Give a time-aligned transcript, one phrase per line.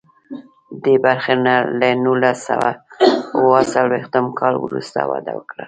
[0.83, 1.33] دې برخې
[1.81, 2.69] له نولس سوه
[3.39, 5.59] اوه څلویښتم کال وروسته وده وکړه.